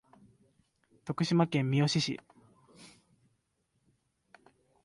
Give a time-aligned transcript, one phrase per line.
[1.05, 2.19] 徳島県三好市